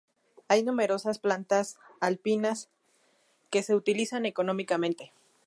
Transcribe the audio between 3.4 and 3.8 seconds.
que se